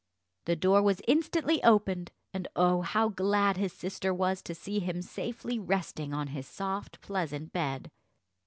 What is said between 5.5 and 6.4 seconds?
resting on